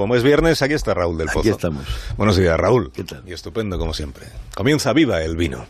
Como 0.00 0.16
es 0.16 0.22
viernes, 0.22 0.62
aquí 0.62 0.72
está 0.72 0.94
Raúl 0.94 1.18
del 1.18 1.26
Pozo. 1.26 1.40
Aquí 1.40 1.50
estamos. 1.50 1.84
Buenos 2.16 2.34
días, 2.34 2.58
Raúl. 2.58 2.90
¿Qué 2.90 3.04
tal? 3.04 3.22
Y 3.26 3.34
estupendo, 3.34 3.78
como 3.78 3.92
siempre. 3.92 4.24
Comienza 4.54 4.94
viva 4.94 5.22
el 5.22 5.36
vino. 5.36 5.66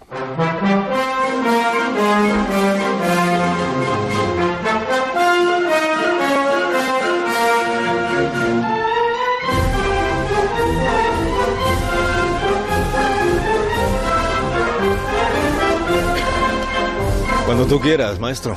Cuando 17.47 17.67
tú 17.67 17.81
quieras, 17.81 18.21
maestro. 18.21 18.57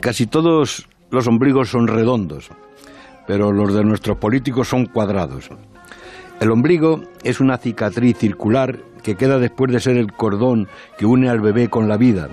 Casi 0.00 0.26
todos 0.26 0.88
los 1.10 1.26
ombligos 1.26 1.68
son 1.68 1.88
redondos, 1.88 2.48
pero 3.26 3.52
los 3.52 3.74
de 3.74 3.84
nuestros 3.84 4.18
políticos 4.18 4.68
son 4.68 4.86
cuadrados. 4.86 5.50
El 6.40 6.50
ombligo 6.50 7.02
es 7.22 7.40
una 7.40 7.56
cicatriz 7.56 8.18
circular 8.18 8.78
que 9.02 9.16
queda 9.16 9.38
después 9.38 9.72
de 9.72 9.80
ser 9.80 9.96
el 9.96 10.12
cordón 10.12 10.68
que 10.98 11.06
une 11.06 11.28
al 11.28 11.40
bebé 11.40 11.68
con 11.68 11.88
la 11.88 11.96
vida, 11.96 12.28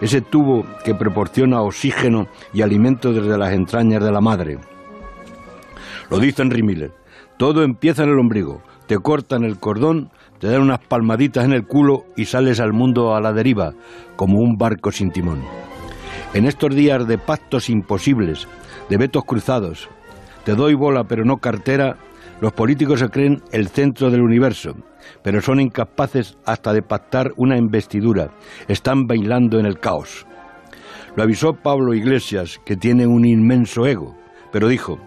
ese 0.00 0.20
tubo 0.20 0.64
que 0.84 0.94
proporciona 0.94 1.62
oxígeno 1.62 2.28
y 2.52 2.62
alimento 2.62 3.12
desde 3.12 3.38
las 3.38 3.52
entrañas 3.52 4.02
de 4.02 4.12
la 4.12 4.20
madre. 4.20 4.58
Lo 6.10 6.18
dice 6.18 6.42
Henry 6.42 6.62
Miller, 6.62 6.92
todo 7.36 7.62
empieza 7.62 8.04
en 8.04 8.10
el 8.10 8.18
ombligo, 8.18 8.62
te 8.86 8.98
cortan 8.98 9.44
el 9.44 9.58
cordón, 9.58 10.10
te 10.38 10.48
dan 10.48 10.62
unas 10.62 10.80
palmaditas 10.80 11.44
en 11.44 11.52
el 11.52 11.66
culo 11.66 12.04
y 12.16 12.26
sales 12.26 12.60
al 12.60 12.72
mundo 12.72 13.14
a 13.14 13.20
la 13.20 13.32
deriva, 13.32 13.74
como 14.16 14.38
un 14.38 14.56
barco 14.56 14.92
sin 14.92 15.10
timón. 15.10 15.42
En 16.34 16.46
estos 16.46 16.74
días 16.74 17.06
de 17.06 17.18
pactos 17.18 17.70
imposibles, 17.70 18.46
de 18.88 18.96
vetos 18.96 19.24
cruzados, 19.24 19.88
te 20.48 20.54
doy 20.54 20.72
bola 20.72 21.04
pero 21.04 21.26
no 21.26 21.36
cartera, 21.36 21.98
los 22.40 22.54
políticos 22.54 23.00
se 23.00 23.10
creen 23.10 23.42
el 23.52 23.68
centro 23.68 24.10
del 24.10 24.22
universo, 24.22 24.74
pero 25.22 25.42
son 25.42 25.60
incapaces 25.60 26.38
hasta 26.46 26.72
de 26.72 26.80
pactar 26.80 27.32
una 27.36 27.58
investidura. 27.58 28.30
Están 28.66 29.06
bailando 29.06 29.58
en 29.58 29.66
el 29.66 29.78
caos. 29.78 30.24
Lo 31.16 31.22
avisó 31.22 31.52
Pablo 31.52 31.92
Iglesias, 31.92 32.58
que 32.64 32.78
tiene 32.78 33.06
un 33.06 33.26
inmenso 33.26 33.86
ego, 33.86 34.16
pero 34.50 34.68
dijo, 34.68 34.98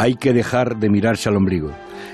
hay 0.00 0.16
que 0.16 0.32
dejar 0.32 0.78
de 0.78 0.90
mirarse 0.90 1.28
al 1.28 1.36
ombligo. 1.36 1.70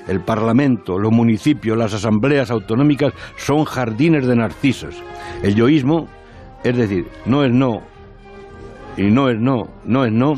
El 0.06 0.20
Parlamento, 0.20 0.98
los 0.98 1.10
municipios, 1.10 1.78
las 1.78 1.94
asambleas 1.94 2.50
autonómicas 2.50 3.14
son 3.38 3.64
jardines 3.64 4.26
de 4.26 4.36
narcisos. 4.36 5.02
El 5.42 5.54
yoísmo, 5.54 6.06
es 6.64 6.76
decir, 6.76 7.06
no 7.24 7.46
es 7.46 7.50
no 7.50 7.80
y 8.98 9.04
no 9.04 9.30
es 9.30 9.40
no, 9.40 9.70
no 9.86 10.04
es 10.04 10.12
no, 10.12 10.34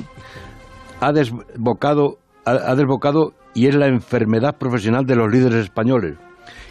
ha 1.00 1.12
desbocado, 1.12 2.18
ha, 2.44 2.74
desbocado 2.74 3.34
y 3.54 3.66
es 3.66 3.74
la 3.74 3.86
enfermedad 3.86 4.56
profesional 4.56 5.06
de 5.06 5.16
los 5.16 5.30
líderes 5.30 5.64
españoles, 5.64 6.16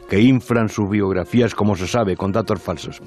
que 0.09 0.21
inflan 0.21 0.69
sus 0.69 0.89
biografías, 0.89 1.55
como 1.55 1.75
se 1.75 1.87
sabe, 1.87 2.15
con 2.15 2.31
datos 2.31 2.61
falsos. 2.61 3.01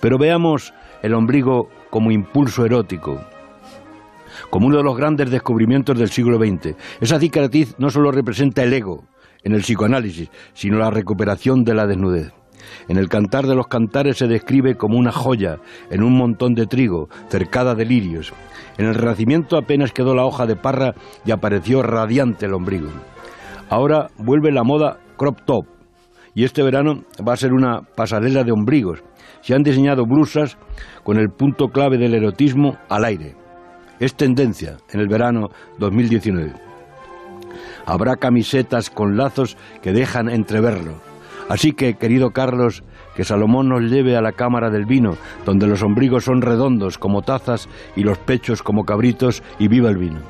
Pero 0.00 0.18
veamos 0.18 0.72
el 1.02 1.14
ombligo 1.14 1.68
como 1.90 2.10
impulso 2.10 2.64
erótico, 2.64 3.20
como 4.50 4.66
uno 4.66 4.78
de 4.78 4.84
los 4.84 4.96
grandes 4.96 5.30
descubrimientos 5.30 5.98
del 5.98 6.10
siglo 6.10 6.38
XX. 6.38 6.76
Esa 7.00 7.18
cicatriz 7.18 7.74
no 7.78 7.90
solo 7.90 8.10
representa 8.10 8.62
el 8.62 8.72
ego 8.72 9.04
en 9.44 9.52
el 9.52 9.62
psicoanálisis, 9.62 10.30
sino 10.54 10.78
la 10.78 10.90
recuperación 10.90 11.64
de 11.64 11.74
la 11.74 11.86
desnudez. 11.86 12.32
En 12.88 12.96
el 12.96 13.08
Cantar 13.08 13.46
de 13.46 13.54
los 13.54 13.68
Cantares 13.68 14.18
se 14.18 14.26
describe 14.26 14.76
como 14.76 14.98
una 14.98 15.12
joya 15.12 15.58
en 15.90 16.02
un 16.02 16.16
montón 16.16 16.54
de 16.54 16.66
trigo, 16.66 17.08
cercada 17.28 17.74
de 17.74 17.84
lirios. 17.84 18.32
En 18.78 18.86
el 18.86 18.94
Renacimiento 18.94 19.56
apenas 19.56 19.92
quedó 19.92 20.14
la 20.14 20.24
hoja 20.24 20.46
de 20.46 20.56
parra 20.56 20.94
y 21.24 21.30
apareció 21.30 21.82
radiante 21.82 22.46
el 22.46 22.54
ombligo. 22.54 22.90
Ahora 23.68 24.08
vuelve 24.18 24.52
la 24.52 24.64
moda 24.64 24.98
crop 25.16 25.40
top 25.46 25.66
y 26.34 26.44
este 26.44 26.62
verano 26.62 27.04
va 27.26 27.34
a 27.34 27.36
ser 27.36 27.52
una 27.52 27.82
pasarela 27.82 28.44
de 28.44 28.52
ombligos. 28.52 29.02
Se 29.42 29.54
han 29.54 29.62
diseñado 29.62 30.04
blusas 30.06 30.56
con 31.02 31.18
el 31.18 31.28
punto 31.30 31.68
clave 31.68 31.98
del 31.98 32.14
erotismo 32.14 32.76
al 32.88 33.04
aire. 33.04 33.34
Es 33.98 34.14
tendencia 34.14 34.78
en 34.90 35.00
el 35.00 35.08
verano 35.08 35.50
2019. 35.78 36.52
Habrá 37.86 38.16
camisetas 38.16 38.90
con 38.90 39.16
lazos 39.16 39.56
que 39.82 39.92
dejan 39.92 40.28
entreverlo. 40.28 41.11
Así 41.52 41.74
que, 41.74 41.98
querido 41.98 42.30
Carlos, 42.30 42.82
que 43.14 43.24
Salomón 43.24 43.68
nos 43.68 43.82
lleve 43.82 44.16
a 44.16 44.22
la 44.22 44.32
cámara 44.32 44.70
del 44.70 44.86
vino, 44.86 45.18
donde 45.44 45.66
los 45.66 45.82
ombligos 45.82 46.24
son 46.24 46.40
redondos 46.40 46.96
como 46.96 47.20
tazas 47.20 47.68
y 47.94 48.04
los 48.04 48.16
pechos 48.16 48.62
como 48.62 48.86
cabritos, 48.86 49.42
y 49.58 49.68
viva 49.68 49.90
el 49.90 49.98
vino. 49.98 50.20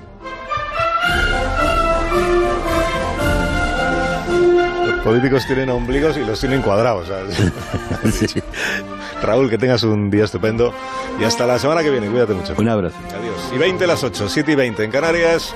Los 4.84 5.00
políticos 5.04 5.46
tienen 5.46 5.70
ombligos 5.70 6.16
y 6.16 6.24
los 6.24 6.40
tienen 6.40 6.60
cuadrados. 6.60 7.08
Raúl, 9.22 9.48
que 9.48 9.58
tengas 9.58 9.84
un 9.84 10.10
día 10.10 10.24
estupendo. 10.24 10.74
Y 11.20 11.22
hasta 11.22 11.46
la 11.46 11.60
semana 11.60 11.84
que 11.84 11.90
viene. 11.90 12.08
Cuídate 12.08 12.34
mucho. 12.34 12.52
Un 12.58 12.68
abrazo. 12.68 12.96
Adiós. 13.16 13.52
Y 13.54 13.58
20 13.58 13.86
las 13.86 14.02
8, 14.02 14.28
7 14.28 14.50
y 14.50 14.54
20 14.56 14.82
en 14.82 14.90
Canarias. 14.90 15.54